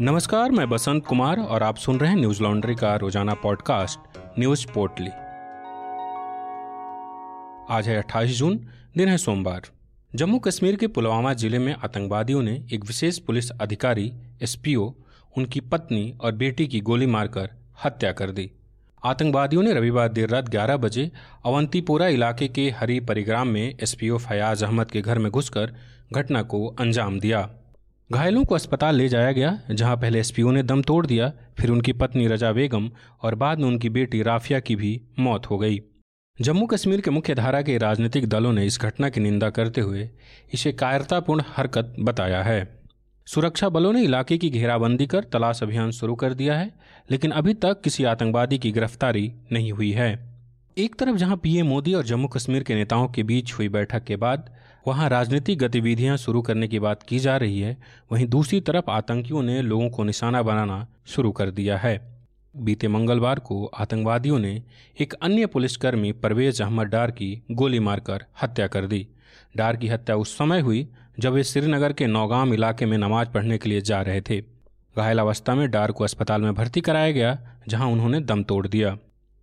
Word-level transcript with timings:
नमस्कार, 0.00 0.50
मैं 0.50 0.68
बसंत 0.68 1.06
कुमार 1.06 1.40
और 1.40 1.62
आप 1.62 1.76
सुन 1.76 1.98
रहे 1.98 2.10
हैं 2.10 2.16
न्यूज़ 2.16 2.42
लॉन्ड्री 2.42 2.74
का 2.74 2.96
रोज़ाना 2.96 3.34
पॉडकास्ट, 3.34 4.18
न्यूज़ 4.38 4.66
पोर्टली। 4.66 5.08
आज 7.70 7.88
है 7.88 7.98
28 7.98 8.38
जून, 8.38 8.60
दिन 8.96 9.08
है 9.08 9.18
सोमवार। 9.18 9.62
जम्मू 10.14 10.38
कश्मीर 10.38 10.76
के 10.76 10.86
पुलवामा 10.86 11.32
ज़िले 11.32 11.58
में 11.58 11.74
आतंकवादियों 11.74 12.42
ने 12.42 12.66
एक 12.72 12.84
विशेष 12.84 13.18
पुलिस 13.18 13.50
अधिकारी, 13.50 14.12
एसपीओ, 14.42 14.94
उनकी 15.36 15.60
पत्नी 15.60 16.14
और 16.20 16.32
बेटी 16.32 16.66
की 16.66 16.80
गोली 16.80 17.06
मारकर 17.06 17.50
हत्या 17.84 18.12
कर 18.12 18.30
दी। 18.30 18.50
आतंकवादियों 19.04 19.62
ने 19.62 19.72
रविवार 19.72 20.08
देर 20.08 20.28
रात 20.28 20.48
11 20.48 20.76
बजे 20.76 21.10
अवंतीपोरा 21.46 22.08
इलाके 22.08 22.48
के 22.48 22.70
हरी 22.70 23.00
परिग्राम 23.00 23.48
में 23.48 23.74
एसपीओ 23.82 24.18
फयाज 24.18 24.64
अहमद 24.64 24.90
के 24.90 25.00
घर 25.00 25.18
में 25.18 25.32
घुसकर 25.32 25.74
घटना 26.12 26.42
को 26.42 26.66
अंजाम 26.66 27.20
दिया। 27.20 27.50
घायलों 28.12 28.44
को 28.44 28.54
अस्पताल 28.54 28.96
ले 28.96 29.08
जाया 29.08 29.32
गया, 29.32 29.60
जहाँ 29.70 29.96
पहले 29.96 30.20
एसपीओ 30.20 30.50
ने 30.50 30.62
दम 30.62 30.82
तोड़ 30.82 31.06
दिया, 31.06 31.32
फिर 31.58 31.70
उनकी 31.70 31.92
पत्नी 31.92 32.26
रजा 32.26 32.52
बेगम 32.52 32.90
और 33.22 33.34
बाद 33.34 33.58
में 33.58 33.68
उनकी 33.68 33.88
बेटी 33.88 34.22
राफिया 34.22 34.60
की 34.60 34.76
भी 34.76 35.00
मौत 35.18 35.46
हो 35.46 35.58
गई। 35.58 35.80
जम्मू 36.40 36.66
कश्मीर 36.66 37.00
के 37.00 37.10
मुख्य 37.10 37.34
धारा 37.34 37.62
के 37.62 37.78
राजनीतिक 37.78 38.28
दलों 38.28 38.52
ने 38.52 38.66
इस 38.66 38.80
घटना 38.80 39.08
की 39.08 39.20
निंदा 39.20 39.50
करते 39.50 39.80
हुए 39.80 40.10
इसे 40.54 40.72
कायरतापूर्ण 40.72 41.42
हरकत 41.56 41.96
बताया 42.00 42.42
है। 42.42 42.80
सुरक्षा 43.26 43.68
बलों 43.68 43.92
ने 43.92 44.02
इलाके 44.02 44.38
की 44.38 44.50
घेराबंदी 44.50 45.06
कर 45.06 45.24
तलाश 45.24 45.62
अभियान 45.62 45.90
शुरू 45.90 46.14
कर 46.14 46.34
दिया 46.34 46.58
है, 46.58 46.74
लेकिन 47.10 47.30
अभी 47.30 47.54
तक 47.54 47.80
किसी 47.80 48.04
आतंकवादी 48.04 48.58
की 48.58 48.72
गिरफ्तारी 48.72 49.32
नहीं 49.52 49.72
हुई 49.72 49.90
है। 49.90 50.27
एक 50.78 50.94
तरफ़ 50.94 51.16
जहाँ 51.16 51.36
पीएम 51.36 51.66
मोदी 51.66 51.92
और 51.94 52.04
जम्मू 52.04 52.28
कश्मीर 52.28 52.62
के 52.62 52.74
नेताओं 52.74 53.08
के 53.08 53.22
बीच 53.22 53.52
हुई 53.52 53.68
बैठक 53.68 54.04
के 54.04 54.16
बाद 54.16 54.50
वहाँ 54.88 55.08
राजनीतिक 55.08 55.58
गतिविधियाँ 55.58 56.16
शुरू 56.16 56.42
करने 56.42 56.68
की 56.68 56.78
बात 56.78 57.02
की 57.02 57.18
जा 57.18 57.36
रही 57.36 57.60
है, 57.60 57.76
वहीं 58.12 58.26
दूसरी 58.26 58.60
तरफ़ 58.60 58.90
आतंकियों 58.90 59.42
ने 59.42 59.60
लोगों 59.62 59.88
को 59.90 60.04
निशाना 60.04 60.42
बनाना 60.42 60.86
शुरू 61.06 61.32
कर 61.32 61.50
दिया 61.50 61.78
है। 61.78 62.22
बीते 62.54 62.88
मंगलवार 62.88 63.38
को 63.38 63.64
आतंकवादियों 63.66 64.38
ने 64.38 64.62
एक 65.00 65.14
अन्य 65.14 65.46
पुलिसकर्मी, 65.46 66.12
परवेज 66.12 66.62
अहमद 66.62 66.86
डार 66.86 67.10
की 67.10 67.42
गोली 67.50 67.80
मारकर 67.80 68.24
हत्या 68.42 68.66
कर 68.66 68.86
दी। 68.86 69.06
डार 69.56 69.76
की 69.76 69.88
हत्या 69.88 70.16
उस 70.16 70.36
समय 70.38 70.60
हुई 70.60 70.86
जब 71.20 71.32
वे 71.32 71.44
श्रीनगर 71.44 71.92
के 71.92 72.06
नौगाम 72.06 72.54
इलाके 72.54 72.86
में 72.86 72.96
नमाज़ 72.98 73.28
पढ़ने 73.28 73.58
के 73.58 73.68
लिए 73.68 73.80
जा 73.80 74.00
रहे 74.02 74.20
थे। 74.20 74.40
घायल 74.96 75.18
अवस्था 75.18 75.54
में 75.54 75.70
डार 75.70 75.92
को 75.92 76.04
अस्पताल 76.04 76.42
में 76.42 76.54
भर्ती 76.54 76.80
कराया 76.80 77.10
गया, 77.10 77.38
जहाँ 77.68 77.88
उन्होंने 77.88 78.20
दम 78.20 78.42
तोड़ 78.42 78.66
दिया। 78.66 78.96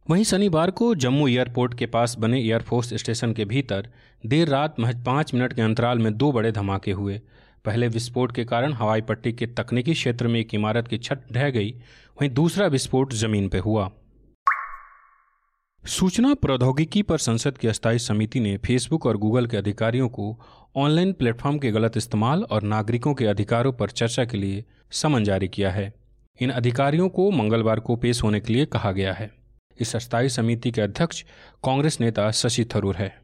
वहीं 0.10 0.24
शनिवार 0.24 0.72
को 0.72 0.94
जम्मू 0.96 1.28
एयरपोर्ट 1.28 1.74
के 1.74 1.86
पास 1.86 2.16
बने 2.20 2.40
एयरफोर्स 2.40 2.94
स्टेशन 2.94 3.32
के 3.34 3.46
भीतर 3.46 3.88
देर 4.24 4.48
रात 4.48 4.80
महज 4.80 5.04
पाँच 5.04 5.34
मिनट 5.34 5.54
के 5.54 5.62
अंतराल 5.62 6.00
में 6.00 6.18
दो 6.18 6.32
बड़े 6.32 6.52
धमाके 6.52 6.92
हुए। 6.92 7.20
पहले 7.66 7.88
विस्फोट 7.88 8.32
के 8.32 8.44
कारण 8.46 8.74
हवाई 8.74 9.02
पट्टी 9.02 9.32
के 9.34 9.46
तकनीकी 9.48 9.94
क्षेत्र 9.94 10.28
में 10.28 10.40
एक 10.40 10.54
इमारत 10.54 10.88
की 10.88 10.98
छत 10.98 11.24
ढह 11.32 11.50
गई, 11.50 11.72
वहीं 12.18 12.30
दूसरा 12.30 12.68
विस्फोट 12.68 13.14
ज़मीन 13.14 13.48
पर 13.50 13.60
हुआ। 13.60 13.90
सूचना 15.84 16.34
प्रौद्योगिकी 16.34 17.02
पर 17.02 17.18
संसद 17.18 17.58
की 17.58 17.68
अस्थायी 17.68 18.00
समिति 18.00 18.40
ने 18.40 18.56
फेसबुक 18.58 19.06
और 19.06 19.18
गूगल 19.18 19.48
के 19.48 19.58
अधिकारियों 19.58 20.10
को 20.10 20.40
ऑनलाइन 20.76 21.14
प्लेटफॉर्म 21.14 21.58
के 21.58 21.72
गलत 21.72 21.98
इस्तेमाल 21.98 22.44
और 22.44 22.64
नागरिकों 22.64 23.14
के 23.14 23.26
अधिकारों 23.26 23.72
पर 23.74 23.90
चर्चा 23.92 24.26
के 24.26 24.38
लिए 24.38 24.64
समन 24.92 25.24
जारी 25.24 25.48
किया 25.48 25.72
है। 25.72 25.94
इन 26.40 26.50
अधिकारियों 26.50 27.10
को 27.10 27.30
मंगलवार 27.32 27.80
को 27.80 27.96
पेश 27.96 28.24
होने 28.24 28.40
के 28.40 28.54
लिए 28.54 28.66
कहा 28.66 28.92
गया 28.92 29.14
है। 29.14 29.45
इस 29.80 29.96
अस्थायी 29.96 30.30
समिति 30.30 30.72
के 30.72 30.82
अध्यक्ष 30.82 31.22
कांग्रेस 31.66 32.00
नेता 32.02 32.32
शशि 32.32 32.66
थरूर 32.66 32.96
है। 32.96 33.16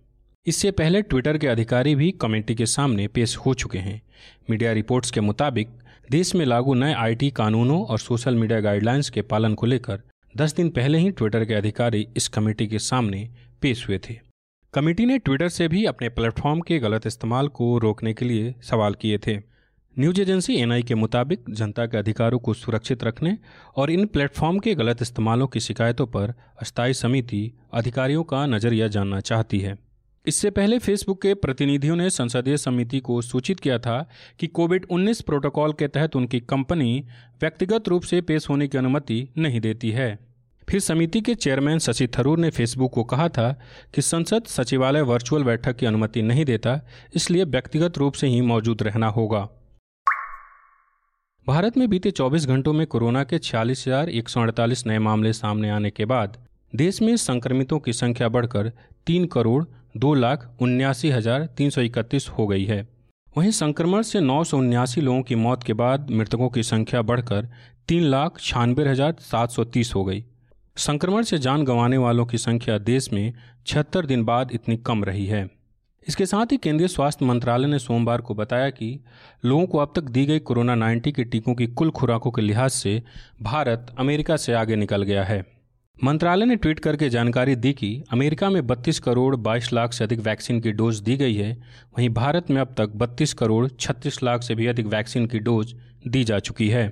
इससे 0.45 0.71
पहले 0.71 1.01
ट्विटर 1.01 1.37
के 1.37 1.47
अधिकारी 1.47 1.95
भी 1.95 2.11
कमेटी 2.11 2.55
के 2.55 2.65
सामने 2.65 3.07
पेश 3.07 3.37
हो 3.37 3.53
चुके 3.53 3.77
हैं। 3.77 4.01
मीडिया 4.49 4.71
रिपोर्ट्स 4.71 5.11
के 5.11 5.21
मुताबिक, 5.21 5.69
देश 6.11 6.35
में 6.35 6.45
लागू 6.45 6.73
नए 6.73 6.93
आईटी 6.93 7.29
कानूनों 7.31 7.85
और 7.85 7.99
सोशल 7.99 8.35
मीडिया 8.35 8.59
गाइडलाइंस 8.59 9.09
के 9.09 9.21
पालन 9.21 9.53
को 9.53 9.65
लेकर 9.65 10.01
दस 10.37 10.53
दिन 10.53 10.69
पहले 10.69 10.97
ही 10.97 11.11
ट्विटर 11.11 11.45
के 11.45 11.53
अधिकारी 11.53 12.07
इस 12.17 12.27
कमेटी 12.27 12.67
के 12.67 12.79
सामने 12.79 13.29
पेश 13.61 13.87
हुए 13.87 13.99
थे। 14.09 14.19
कमेटी 14.73 15.05
ने 15.05 15.17
ट्विटर 15.17 15.49
से 15.49 15.67
भी 15.67 15.85
अपने 15.85 16.09
प्लेटफॉर्म 16.09 16.61
के 16.61 16.79
गलत 16.79 17.07
इस्तेमाल 17.07 17.47
को 17.47 17.77
रोकने 17.77 18.13
के 18.13 18.25
लिए 18.25 18.55
सवाल 18.63 18.93
किए 18.93 19.17
थे। 19.17 19.50
न्यूज़ 19.99 20.21
एजेंसी 20.21 20.55
एनआई 20.55 20.83
के 20.83 20.95
मुताबिक 20.95 21.43
जनता 21.49 21.85
के 21.85 21.97
अधिकारों 21.97 22.39
को 22.39 22.53
सुरक्षित 22.53 23.03
रखने 23.03 23.37
और 23.75 23.91
इन 23.91 24.05
प्लेटफॉर्म 24.05 24.59
के 24.59 24.75
गलत 24.75 25.01
इस्तेमालों 25.01 25.47
की 25.47 25.59
शिकायतों 25.59 26.05
पर 26.07 26.33
अस्थायी 26.61 26.93
समिति 26.93 27.51
अधिकारियों 27.73 28.23
का 28.23 28.45
नज़रिया 28.45 28.87
जानना 28.87 29.19
चाहती 29.19 29.59
है। 29.59 29.77
इससे 30.25 30.49
पहले 30.49 30.79
फेसबुक 30.79 31.21
के 31.21 31.33
प्रतिनिधियों 31.33 31.95
ने 31.95 32.09
संसदीय 32.09 32.57
समिति 32.57 32.99
को 32.99 33.21
सूचित 33.21 33.59
किया 33.59 33.79
था 33.79 34.09
कि 34.39 34.47
कोविड 34.47 34.85
19 34.91 35.21
प्रोटोकॉल 35.21 35.73
के 35.73 35.87
तहत 35.87 36.15
उनकी 36.15 36.39
कंपनी 36.39 37.03
व्यक्तिगत 37.41 37.87
रूप 37.87 38.03
से 38.03 38.21
पेश 38.21 38.49
होने 38.49 38.67
की 38.67 38.77
अनुमति 38.77 39.27
नहीं 39.37 39.61
देती 39.61 39.91
है। 39.91 40.19
फिर 40.69 40.79
समिति 40.79 41.21
के 41.21 41.35
चेयरमैन 41.35 41.79
शशि 41.79 42.07
थरूर 42.07 42.39
ने 42.39 42.49
फेसबुक 42.49 42.93
को 42.93 43.03
कहा 43.03 43.29
था 43.29 43.59
कि 43.95 44.01
संसद 44.01 44.43
सचिवालय 44.43 45.01
वर्चुअल 45.01 45.43
बैठक 45.43 45.75
की 45.75 45.85
अनुमति 45.85 46.21
नहीं 46.21 46.45
देता, 46.45 46.81
इसलिए 47.15 47.43
व्यक्तिगत 47.43 47.97
रूप 47.97 48.13
से 48.13 48.27
ही 48.27 48.41
मौजूद 48.41 48.83
रहना 48.83 49.07
होगा। 49.07 49.49
भारत 51.47 51.77
में 51.77 51.87
बीते 51.89 52.09
24 52.11 52.45
घंटों 52.45 52.71
में 52.73 52.85
कोरोना 52.87 53.23
के 53.23 53.37
छियालीस 53.39 54.83
नए 54.87 54.97
मामले 54.99 55.31
सामने 55.33 55.69
आने 55.69 55.89
के 55.89 56.05
बाद 56.05 56.37
देश 56.73 57.01
में 57.01 57.15
संक्रमितों 57.17 57.79
की 57.79 57.93
संख्या 57.93 58.27
बढ़कर 58.29 58.71
तीन 59.07 59.25
करोड़ 59.25 59.63
दो 59.97 60.13
लाख 60.13 60.47
उन्यासी 60.61 61.09
हज़ार 61.09 61.45
तीन 61.57 61.69
सौ 61.69 61.81
इकतीस 61.81 62.29
हो 62.29 62.45
गई 62.47 62.65
है। 62.65 62.81
वहीं 63.35 63.51
संक्रमण 63.51 64.01
से 64.01 64.19
नौ 64.19 64.43
सौ 64.43 64.57
उन्यासी 64.57 65.01
लोगों 65.01 65.21
की 65.21 65.35
मौत 65.37 65.63
के 65.63 65.73
बाद 65.73 66.11
मृतकों 66.11 66.49
की 66.49 66.63
संख्या 66.63 67.01
बढ़कर 67.01 67.47
तीन 67.87 68.03
लाख 68.03 68.39
छियानवे 68.39 68.87
हज़ार 68.89 69.15
सात 69.21 69.51
सौ 69.51 69.63
तीस 69.65 69.93
हो 69.95 70.03
गई। 70.05 70.23
संक्रमण 70.77 71.23
से 71.23 71.37
जान 71.39 71.63
गंवाने 71.65 71.97
वालों 71.97 72.25
की 72.25 72.37
संख्या 72.37 72.77
देश 72.85 73.11
में 73.13 73.33
छिहत्तर 73.67 74.05
दिन 74.05 74.23
बाद 74.25 74.51
इतनी 74.53 74.77
कम 74.77 75.03
रही 75.03 75.25
है। 75.25 75.49
इसके 76.07 76.25
साथ 76.25 76.51
ही 76.51 76.57
केंद्रीय 76.57 76.87
स्वास्थ्य 76.87 77.25
मंत्रालय 77.25 77.67
ने 77.67 77.79
सोमवार 77.79 78.21
को 78.21 78.33
बताया 78.35 78.69
कि 78.69 78.99
लोगों 79.45 79.65
को 79.65 79.77
अब 79.77 79.91
तक 79.95 80.03
दी 80.03 80.25
गई 80.25 80.39
कोरोना 80.39 80.75
नाइन्टी 80.75 81.11
के 81.11 81.23
टीकों 81.23 81.53
की 81.55 81.67
कुल 81.67 81.91
खुराकों 81.91 82.31
के 82.31 82.41
लिहाज 82.41 82.71
से 82.71 83.01
भारत 83.41 83.95
अमेरिका 83.99 84.37
से 84.37 84.53
आगे 84.53 84.75
निकल 84.75 85.03
गया 85.03 85.23
है। 85.23 85.43
मंत्रालय 85.97 86.45
ने 86.45 86.55
ट्वीट 86.55 86.79
करके 86.79 87.09
जानकारी 87.09 87.55
दी 87.55 87.73
कि 87.73 87.91
अमेरिका 88.11 88.49
में 88.49 88.61
32 88.61 88.99
करोड़ 88.99 89.35
22 89.37 89.71
लाख 89.73 89.93
से 89.93 90.03
अधिक 90.03 90.19
वैक्सीन 90.19 90.59
की 90.61 90.71
डोज 90.71 90.99
दी 90.99 91.17
गई 91.17 91.35
है। 91.35 91.51
वहीं 91.97 92.09
भारत 92.09 92.49
में 92.49 92.59
अब 92.61 92.73
तक 92.77 92.95
32 92.97 93.33
करोड़ 93.33 93.67
36 93.69 94.21
लाख 94.23 94.43
से 94.43 94.55
भी 94.55 94.67
अधिक 94.67 94.85
वैक्सीन 94.85 95.25
की 95.25 95.39
डोज 95.39 95.73
दी 96.07 96.23
जा 96.23 96.39
चुकी 96.39 96.69
है। 96.69 96.85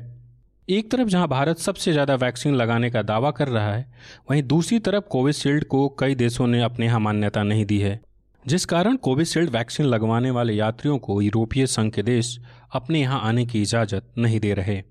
एक 0.68 0.92
तरफ़ 0.92 1.08
जहाँ 1.08 1.28
भारत 1.28 1.58
सबसे 1.58 1.92
ज़्यादा 1.92 2.16
वैक्सीन 2.16 2.56
लगाने 2.56 2.90
का 2.90 3.02
दावा 3.04 3.32
कर 3.32 3.48
रहा 3.48 3.74
है, 3.74 3.86
वहीं 4.32 4.44
दूसरी 4.44 4.80
तरफ़ 4.80 5.04
कोविशील्ड 5.08 5.64
को 5.64 5.88
कई 5.90 6.16
देशों 6.16 6.48
ने 6.48 6.62
अपने 6.62 6.86
यहाँ 6.86 7.00
मान्यता 7.00 7.44
नहीं 7.44 7.66
दी 7.66 7.80
है। 7.80 8.00
जिस 8.46 8.66
कारण 8.66 8.96
कोविशील्ड 8.96 9.50
वैक्सीन 9.50 9.86
लगवाने 9.86 10.30
वाले 10.32 10.54
यात्रियों 10.54 10.98
को 10.98 11.22
यूरोपीय 11.22 11.66
संघ 11.68 11.92
के 11.94 12.04
देश 12.04 12.40
अपने 12.74 13.00
यहाँ 13.02 13.20
आने 13.22 13.46
की 13.46 13.62
इजाज़त 13.62 14.06
नहीं 14.18 14.40
दे 14.40 14.54
रहे। 14.54 14.82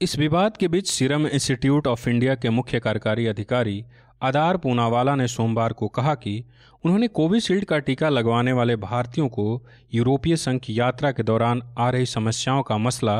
इस 0.00 0.16
विवाद 0.18 0.56
के 0.56 0.68
बीच 0.68 0.88
सीरम 0.88 1.26
इंस्टीट्यूट 1.26 1.86
ऑफ़ 1.86 2.08
इंडिया 2.08 2.34
के 2.34 2.50
मुख्य 2.50 2.80
कार्यकारी 2.80 3.26
अधिकारी 3.26 3.84
आदार 4.22 4.56
पूनावाला 4.56 5.14
ने 5.14 5.26
सोमवार 5.28 5.72
को 5.72 5.88
कहा 5.88 6.14
कि 6.14 6.44
उन्होंने 6.84 7.08
कोविशील्ड 7.08 7.64
का 7.64 7.78
टीका 7.78 8.08
लगवाने 8.08 8.52
वाले 8.52 8.76
भारतीयों 8.76 9.28
को 9.28 9.66
यूरोपीय 9.94 10.36
संघ 10.36 10.60
की 10.60 10.78
यात्रा 10.80 11.12
के 11.12 11.22
दौरान 11.22 11.62
आ 11.78 11.90
रही 11.90 12.06
समस्याओं 12.06 12.62
का 12.62 12.78
मसला 12.78 13.18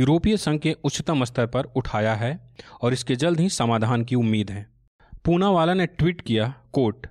यूरोपीय 0.00 0.36
संघ 0.36 0.60
के 0.60 0.76
उच्चतम 0.84 1.24
स्तर 1.24 1.46
पर 1.46 1.72
उठाया 1.76 2.14
है 2.14 2.38
और 2.82 2.92
इसके 2.92 3.16
जल्द 3.16 3.40
ही 3.40 3.48
समाधान 3.48 4.04
की 4.04 4.14
उम्मीद 4.14 4.50
है। 4.50 4.66
पूनावाला 5.24 5.74
ने 5.74 5.86
ट्वीट 5.86 6.20
किया 6.20 6.54
कोट 6.72 7.06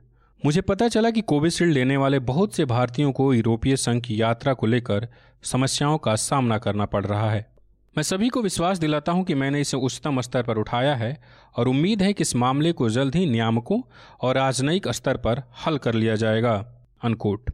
मुझे 0.46 0.62
पता 0.62 0.88
चला 0.88 1.10
कि 1.10 1.22
कोविशील्ड 1.22 1.74
लेने 1.74 1.98
वाले 1.98 2.20
बहुत 2.20 2.56
से 2.56 2.66
भारतीयों 2.66 3.12
को 3.12 3.34
यूरोपीय 3.34 3.76
संघ 3.76 4.02
की 4.04 4.22
यात्रा 4.22 4.54
को 4.54 4.68
लेकर 4.68 5.08
समस्याओं 5.44 5.98
का 5.98 6.16
सामना 6.16 6.58
करना 6.58 6.86
पड़ 6.86 7.06
रहा 7.06 7.32
है। 7.32 7.52
मैं 7.98 8.04
सभी 8.04 8.30
को 8.30 8.42
विश्वास 8.42 8.78
दिलाता 8.78 9.12
हूँ 9.12 9.24
कि 9.24 9.36
मैंने 9.36 9.62
इसे 9.62 9.78
उच्चतम 9.78 10.22
स्तर 10.22 10.44
पर 10.44 10.58
उठाया 10.58 10.96
है 10.96 11.22
और 11.56 11.68
उम्मीद 11.68 12.02
है 12.02 12.14
कि 12.14 12.22
इस 12.22 12.36
मामले 12.36 12.72
को 12.72 12.90
जल्द 12.90 13.16
ही 13.16 13.26
नियामकों 13.26 13.82
और 14.22 14.36
राजनयिक 14.36 14.88
स्तर 14.88 15.18
पर 15.18 15.44
हल 15.68 15.78
कर 15.78 15.94
लिया 15.94 16.16
जाएगा 16.16 16.84
अनकोट 17.04 17.50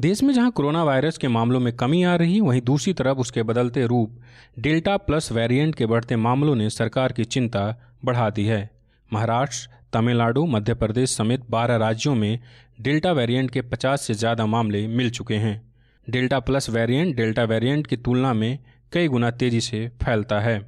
देश 0.00 0.22
में 0.22 0.34
जहाँ 0.34 0.50
कोरोना 0.50 0.84
वायरस 0.84 1.18
के 1.18 1.28
मामलों 1.28 1.60
में 1.60 1.76
कमी 1.76 2.02
आ 2.02 2.14
रही, 2.14 2.40
वहीं 2.40 2.60
दूसरी 2.60 2.92
तरफ़ 2.92 3.18
उसके 3.18 3.42
बदलते 3.42 3.86
रूप, 3.86 4.20
डेल्टा 4.58 4.96
प्लस 4.96 5.32
वेरिएंट 5.32 5.74
के 5.74 5.86
बढ़ते 5.86 6.16
मामलों 6.16 6.54
ने 6.54 6.70
सरकार 6.70 7.12
की 7.12 7.24
चिंता 7.24 7.76
बढ़ा 8.04 8.30
दी 8.30 8.44
है। 8.44 8.70
महाराष्ट्र 9.12 9.70
तमिलनाडु 9.94 10.46
मध्य 10.46 10.74
प्रदेश 10.74 11.10
समेत 11.10 11.40
12 11.50 11.76
राज्यों 11.76 12.14
में 12.14 12.38
डेल्टा 12.80 13.12
वेरिएंट 13.12 13.50
के 13.50 13.62
50 13.62 14.00
से 14.00 14.14
ज़्यादा 14.14 14.46
मामले 14.46 14.86
मिल 14.86 15.10
चुके 15.10 15.34
हैं। 15.34 15.72
Delta 16.10 16.40
plus 16.40 16.70
variant, 16.70 17.16
delta 17.16 17.44
variant 17.44 17.86
की 17.86 17.96
तुलना 17.96 18.32
में 18.32 18.58
कई 18.92 19.08
गुना 19.08 19.30
तेज़ी 19.30 19.60
से 19.60 19.88
फैलता 19.88 20.40
है। 20.40 20.58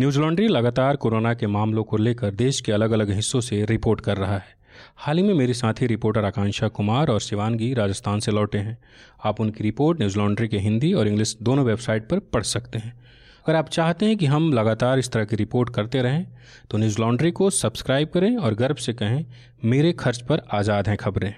न्यूज़ 0.00 0.20
लॉन्ड्री 0.20 0.48
लगातार 0.48 0.96
कोरोना 0.96 1.34
के 1.34 1.46
मामलों 1.46 1.84
को 1.84 1.96
लेकर 1.96 2.30
देश 2.30 2.60
के 2.60 2.72
अलग 2.72 2.90
अलग 2.90 3.10
हिस्सों 3.10 3.40
से 3.40 3.64
रिपोर्ट 3.64 4.00
कर 4.00 4.16
रहा 4.16 4.34
है। 4.34 4.56
हाल 4.96 5.16
ही 5.16 5.22
में 5.22 5.34
मेरी 5.34 5.54
साथी 5.54 5.86
रिपोर्टर 5.86 6.24
आकांक्षा 6.24 6.68
कुमार 6.68 7.08
और 7.08 7.20
शिवानगी 7.20 7.74
राजस्थान 7.74 8.20
से 8.20 8.32
लौटे 8.32 8.58
हैं। 8.58 8.78
आप 9.24 9.40
उनकी 9.40 9.64
रिपोर्ट 9.64 9.98
न्यूज़ 9.98 10.18
लॉन्ड्री 10.18 10.48
के 10.48 10.58
हिंदी 10.58 10.92
और 10.92 11.08
इंग्लिश 11.08 11.36
दोनों 11.42 11.64
वेबसाइट 11.64 12.08
पर 12.08 12.18
पढ़ 12.18 12.42
सकते 12.42 12.78
हैं। 12.78 13.05
अगर 13.46 13.56
आप 13.56 13.68
चाहते 13.68 14.06
हैं 14.06 14.16
कि 14.16 14.26
हम 14.26 14.52
लगातार 14.52 14.98
इस 14.98 15.10
तरह 15.12 15.24
की 15.24 15.36
रिपोर्ट 15.36 15.68
करते 15.74 16.00
रहें 16.02 16.26
तो 16.70 16.78
न्यूज़ 16.78 16.98
लॉन्ड्री 17.00 17.30
को 17.30 17.50
सब्सक्राइब 17.50 18.08
करें 18.14 18.36
और 18.36 18.54
गर्व 18.54 18.74
से 18.76 18.92
कहें, 18.92 19.24
मेरे 19.64 19.92
खर्च 19.92 20.20
पर 20.22 20.42
आज़ाद 20.52 20.88
हैं 20.88 20.96
खबरें। 20.96 21.34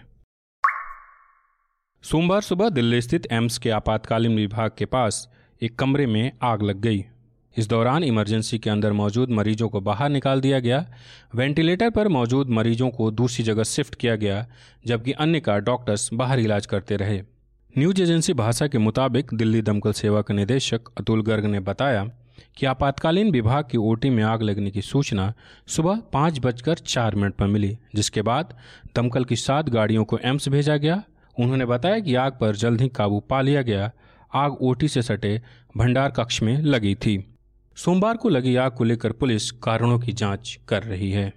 सोमवार 2.05 2.41
सुबह 2.41 2.69
दिल्ली 2.71 3.01
स्थित 3.03 3.27
एम्स 3.33 3.59
के 3.59 3.71
आपातकालीन 3.73 4.37
विभाग 4.37 4.71
के 4.79 4.85
पास 4.87 5.29
एक 5.63 5.79
कमरे 5.79 6.07
में 6.07 6.33
आग 6.43 6.63
लग 6.63 6.81
गई। 6.81 7.05
इस 7.57 7.69
दौरान 7.69 8.05
इमरजेंसी 8.05 8.59
के 8.59 8.71
अंदर 8.71 8.93
मौजूद 8.95 9.31
मरीजों 9.31 9.69
को 9.69 9.81
बाहर 9.83 10.09
निकाल 10.11 10.41
दिया 10.41 10.61
गया। 10.61 10.85
वेंटिलेटर 11.35 11.91
पर 11.91 12.09
मौजूद 12.11 12.51
मरीजों 12.51 12.91
को 12.91 13.11
दूसरी 13.13 13.45
जगह 13.45 13.63
शिफ्ट 13.67 13.95
किया 13.95 14.17
गया, 14.17 14.47
जबकि 14.87 15.13
अन्य 15.15 15.41
का 15.41 15.59
डॉक्टर्स 15.61 16.13
बाहर 16.15 16.41
इलाज 16.41 16.67
करते 16.67 16.97
रहे। 16.97 17.23
न्यूज़ 17.77 18.01
एजेंसी 18.03 18.33
भाषा 18.33 18.67
के 18.67 18.79
मुताबिक 18.79 19.33
दिल्ली 19.35 19.61
दमकल 19.63 19.93
सेवा 19.93 20.21
के 20.21 20.35
निदेशक 20.35 20.89
अतुल 20.99 21.23
गर्ग 21.23 21.45
ने 21.45 21.61
बताया 21.61 22.05
कि 22.57 22.67
आपातकालीन 22.67 23.31
विभाग 23.31 23.65
की 23.71 23.79
ओटी 23.79 24.11
में 24.11 24.23
आग 24.23 24.43
लगने 24.43 24.71
की 24.71 24.83
सूचना 24.83 25.33
सुबह 25.67 26.01
पाँच 26.13 26.39
बजकर 26.39 26.75
चार 26.75 27.15
मिनट 27.15 27.35
पर 27.35 27.47
मिली, 27.47 27.79
जिसके 27.95 28.23
बाद 28.23 28.57
दमकल 28.97 29.25
की 29.25 29.37
सात 29.37 29.69
गाड़ियों 29.69 30.05
को 30.05 30.19
एम्स 30.19 30.49
भेजा 30.49 30.77
गया। 30.77 31.03
उन्होंने 31.41 31.67
बताया 31.67 31.99
कि 31.99 32.15
आग 32.15 32.39
पर 32.41 32.57
जल्द 32.57 32.81
ही 32.81 32.89
काबू 32.89 33.21
पा 33.21 33.41
लिया 33.41 33.63
गया। 33.63 33.91
आग 34.35 34.57
ओटी 34.61 34.89
से 34.89 35.03
सटे 35.03 35.43
भंडार 35.77 36.11
कक्ष 36.11 36.43
में 36.43 36.63
लगी 36.63 36.95
थी। 36.95 37.19
सोमवार 37.77 38.17
को 38.17 38.29
लगी 38.29 38.57
आग 38.57 38.73
को 38.73 38.85
लेकर 38.85 39.13
पुलिस 39.13 39.51
कारणों 39.51 39.99
की 39.99 40.13
जाँच 40.13 40.59
कर 40.69 40.83
रही 40.83 41.11
है। 41.11 41.33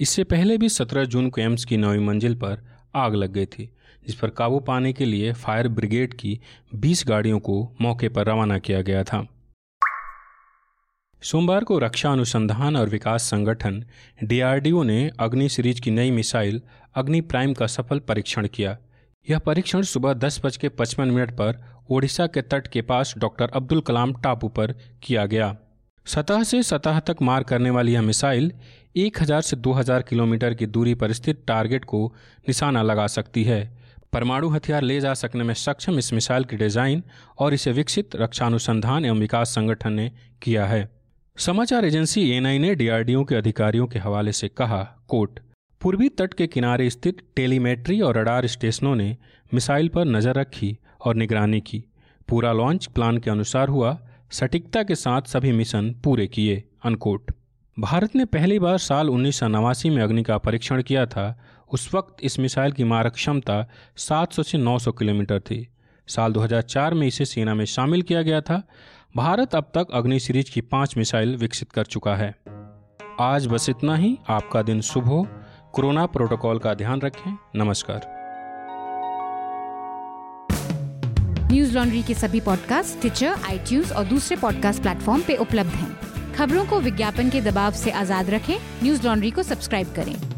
इससे 0.00 0.24
पहले 0.24 0.58
भी 0.58 0.68
17 0.68 1.04
जून 1.04 1.30
को 1.30 1.40
एम्स 1.40 1.64
की 1.64 1.76
नौवीं 1.76 2.06
मंजिल 2.06 2.34
पर 2.34 2.66
आग 2.94 3.14
लग 3.14 3.32
गई 3.32 3.46
थी। 3.46 3.70
जिस 4.06 4.14
पर 4.14 4.30
काबू 4.30 4.60
पाने 4.60 4.92
के 4.92 5.04
लिए 5.04 5.32
फायर 5.32 5.68
ब्रिगेड 5.68 6.14
की 6.14 6.40
20 6.74 7.06
गाड़ियों 7.08 7.38
को 7.38 7.76
मौके 7.80 8.08
पर 8.08 8.26
रवाना 8.26 8.58
किया 8.58 8.82
गया 8.82 9.04
था। 9.04 9.26
सोमवार 11.22 11.64
को 11.64 11.78
रक्षा 11.78 12.12
अनुसंधान 12.12 12.76
और 12.76 12.88
विकास 12.88 13.22
संगठन 13.22 13.84
डीआरडीओ 14.24 14.82
ने 14.82 15.10
अग्नि 15.20 15.48
सीरीज़ 15.48 15.80
की 15.80 15.90
नई 15.90 16.10
मिसाइल 16.10 16.62
अग्नि 16.94 17.20
प्राइम 17.20 17.54
का 17.54 17.66
सफल 17.66 17.98
परीक्षण 17.98 18.46
किया। 18.46 18.78
यह 19.30 19.38
परीक्षण 19.38 19.82
सुबह 19.82 20.12
दस 20.12 20.40
बज 20.44 20.56
के 20.56 20.68
पचपन 20.68 21.08
मिनट 21.08 21.30
पर 21.30 21.64
ओडिशा 21.90 22.26
के 22.26 22.42
तट 22.42 22.66
के 22.66 22.82
पास 22.82 23.14
डॉक्टर 23.18 23.50
अब्दुल 23.54 23.80
कलाम 23.80 24.12
टापू 24.12 24.48
पर 24.48 24.72
किया 25.02 25.26
गया। 25.26 25.56
सतह 26.06 26.42
से 26.42 26.62
सतह 26.62 27.00
तक 27.00 27.16
मार 27.22 27.42
करने 27.42 27.70
वाली 27.70 27.92
यह 27.92 28.02
मिसाइल 28.02 28.52
1000 28.96 29.40
से 29.40 29.56
2000 29.56 30.02
किलोमीटर 30.02 30.54
की 30.54 30.66
दूरी 30.66 30.94
पर 30.94 31.12
स्थित 31.12 31.44
टारगेट 31.46 31.84
को 31.84 32.14
निशाना 32.48 32.82
लगा 32.82 33.06
सकती 33.06 33.44
है। 33.44 33.81
परमाणु 34.12 34.48
हथियार 34.48 34.82
ले 34.82 35.00
जा 35.00 35.12
सकने 35.14 35.44
में 35.44 35.54
सक्षम 35.54 35.98
इस 35.98 36.12
मिसाइल 36.12 36.44
की 36.44 36.56
डिज़ाइन 36.56 37.02
और 37.38 37.54
इसे 37.54 37.72
विकसित 37.72 38.16
रक्षा 38.16 38.46
अनुसंधान 38.46 39.04
एवं 39.04 39.20
विकास 39.20 39.54
संगठन 39.54 39.92
ने 39.92 40.10
किया 40.42 40.66
है। 40.66 40.88
समाचार 41.36 41.84
एजेंसी 41.84 42.28
एएनआई 42.30 42.58
ने 42.58 42.74
डीआरडीओ 42.74 43.24
के 43.24 43.34
अधिकारियों 43.34 43.86
के 43.86 43.98
हवाले 43.98 44.32
से 44.32 44.48
कहा 44.48 44.82
कोट 45.08 45.40
पूर्वी 45.80 46.08
तट 46.08 46.34
के 46.34 46.46
किनारे 46.46 46.88
स्थित 46.90 47.22
टेलीमेट्री 47.36 48.00
और 48.00 48.18
रडार 48.18 48.46
स्टेशनों 48.46 48.94
ने 48.96 49.16
मिसाइल 49.52 49.88
पर 49.88 50.04
नज़र 50.06 50.34
रखी 50.34 50.76
और 51.06 51.14
निगरानी 51.14 51.60
की। 51.60 51.84
पूरा 52.28 52.52
लॉन्च 52.52 52.86
प्लान 52.86 53.18
के 53.18 53.30
अनुसार 53.30 53.68
हुआ, 53.68 53.98
सटीकता 54.30 54.82
के 54.82 54.94
साथ 54.94 55.22
सभी 55.28 55.52
मिशन 55.52 55.90
पूरे 56.04 56.26
किए 56.26 56.62
अनकोट 56.84 57.32
भारत 57.76 58.14
ने 58.16 58.24
पहली 58.24 58.58
बार 58.58 58.78
साल 58.78 59.10
उन्नीस 59.10 59.38
सौ 59.38 59.48
नवासी 59.48 59.90
में 59.90 60.02
अग्नि 60.02 60.22
का 60.22 60.38
परीक्षण 60.38 60.82
किया 60.82 61.04
था 61.06 61.26
उस 61.72 61.94
वक्त 61.94 62.16
इस 62.22 62.38
मिसाइल 62.38 62.72
की 62.72 62.84
मारक 62.84 63.12
क्षमता 63.12 63.68
700 63.96 64.42
से 64.42 64.58
900 64.58 64.92
किलोमीटर 64.92 65.40
थी। 65.40 65.68
साल 66.08 66.32
2004 66.32 66.94
में 66.94 67.06
इसे 67.06 67.24
सेना 67.24 67.54
में 67.54 67.64
शामिल 67.64 68.02
किया 68.02 68.22
गया 68.22 68.40
था। 68.40 68.62
भारत 69.16 69.54
अब 69.54 69.64
तक 69.64 69.86
अग्नि 69.94 70.20
सीरीज़ 70.20 70.50
की 70.50 70.60
पाँच 70.60 70.96
मिसाइल 70.96 71.36
विकसित 71.36 71.72
कर 71.72 71.84
चुका 71.84 72.16
है। 72.16 72.34
आज 73.20 73.46
बस 73.46 73.68
इतना 73.68 73.96
ही। 73.96 74.18
आपका 74.28 74.62
दिन 74.62 74.80
शुभ 74.80 75.04
हो। 75.04 75.28
कोरोना 75.72 76.06
प्रोटोकॉल 76.06 76.58
का 76.58 76.74
ध्यान 76.74 77.00
रखें। 77.00 77.38
नमस्कार। 77.56 78.22
न्यूज़ 81.52 81.74
लॉन्ड्री 81.74 82.02
के 82.02 82.14
सभी 82.14 82.40
पॉडकास्ट 82.40 83.00
ट्विटर 83.00 83.26
आई 83.26 83.82
और 83.82 84.04
दूसरे 84.04 84.36
पॉडकास्ट 84.36 84.82
प्लेटफॉर्म 84.82 85.22
पे 85.22 85.36
उपलब्ध 85.36 85.70
हैं। 85.70 85.98
खबरों 86.34 86.66
को 86.66 86.80
विज्ञापन 86.80 87.30
के 87.30 87.40
दबाव 87.40 87.72
से 87.72 87.90
आज़ाद 87.90 88.30
रखें। 88.30 88.56
न्यूज़ 88.82 89.06
लॉन्ड्री 89.06 89.30
को 89.30 89.42
सब्सक्राइब 89.42 89.94
करें। 89.94 90.31